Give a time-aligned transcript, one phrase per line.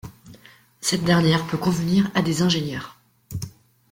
[0.79, 2.99] Cette dernière peut convenir à des ingénieurs.